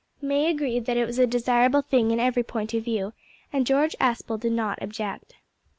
[0.19, 3.13] May agreed that it was a desirable thing in every point of view,
[3.53, 5.35] and George Aspel did not object.